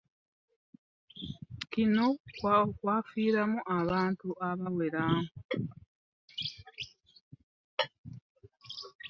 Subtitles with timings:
[1.71, 2.05] Kuno
[2.67, 5.03] okwafiiramu abantu abawera